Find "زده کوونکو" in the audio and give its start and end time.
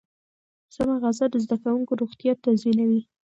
1.43-1.93